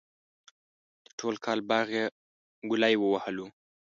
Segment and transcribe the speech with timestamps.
[1.05, 2.05] د ټول کال باغ یې
[2.69, 3.47] گلی ووهلو.